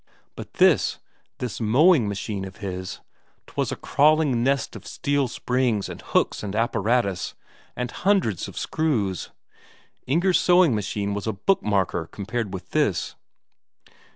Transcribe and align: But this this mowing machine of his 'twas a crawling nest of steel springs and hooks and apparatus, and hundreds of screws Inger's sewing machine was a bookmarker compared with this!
But 0.35 0.53
this 0.55 0.97
this 1.37 1.61
mowing 1.61 2.07
machine 2.09 2.43
of 2.43 2.55
his 2.57 3.01
'twas 3.45 3.71
a 3.71 3.75
crawling 3.75 4.43
nest 4.43 4.75
of 4.75 4.87
steel 4.87 5.27
springs 5.27 5.87
and 5.87 6.01
hooks 6.01 6.41
and 6.41 6.55
apparatus, 6.55 7.35
and 7.75 7.91
hundreds 7.91 8.47
of 8.47 8.57
screws 8.57 9.29
Inger's 10.07 10.39
sewing 10.39 10.73
machine 10.73 11.13
was 11.13 11.27
a 11.27 11.33
bookmarker 11.33 12.09
compared 12.09 12.51
with 12.51 12.71
this! 12.71 13.13